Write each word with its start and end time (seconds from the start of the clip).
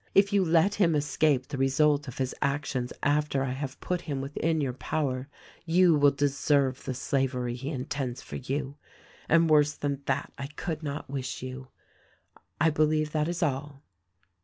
If 0.15 0.33
you 0.33 0.43
let 0.43 0.73
him 0.73 0.95
escape 0.95 1.47
the 1.49 1.59
result 1.59 2.07
of 2.07 2.17
his 2.17 2.33
actions 2.41 2.91
after 3.03 3.43
I 3.43 3.51
have 3.51 3.79
put 3.81 4.01
him 4.01 4.19
within 4.19 4.59
your 4.59 4.73
power, 4.73 5.27
you 5.63 5.93
will 5.93 6.09
deserve 6.09 6.83
the 6.85 6.95
slavery 6.95 7.53
he 7.53 7.69
intends 7.69 8.19
for 8.19 8.37
you;— 8.37 8.77
and 9.29 9.47
worse 9.47 9.73
than 9.73 10.01
that 10.07 10.33
I 10.39 10.47
could 10.47 10.81
not 10.81 11.07
zvish 11.07 11.43
you. 11.43 11.67
"I 12.59 12.71
believe 12.71 13.11
that 13.11 13.27
is 13.27 13.43
all. 13.43 13.83